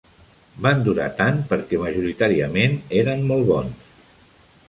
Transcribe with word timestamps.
Van 0.67 0.79
durar 0.87 1.09
tant 1.19 1.37
perquè 1.51 1.79
majoritàriament 1.83 2.75
eren 3.01 3.23
molt 3.33 3.49
bons. 3.53 3.87